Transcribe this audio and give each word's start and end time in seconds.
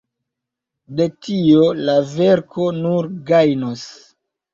De 1.01 1.05
tio 1.27 1.67
la 1.89 1.97
verko 2.13 2.65
nur 2.79 3.11
gajnos. 3.29 3.85